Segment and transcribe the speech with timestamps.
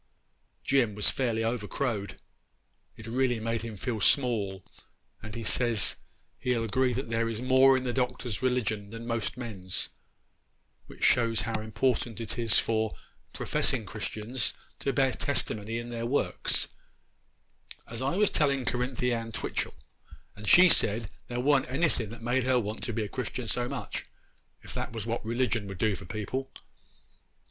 [0.63, 4.63] Jim was fairly over crowed—it really made him feel small,
[5.21, 5.95] and he says
[6.39, 9.89] he'll agree that there is more in the Doctor's religion than most men's,
[10.87, 12.95] which shows how important it is for
[13.31, 19.75] professing Christians to bear testimony in their works—as I was telling Cerinthy Ann Twitchel,
[20.35, 24.07] and she said there wa'n't anything made her want to be a Christian so much,
[24.63, 26.49] if that was what religion would do for people.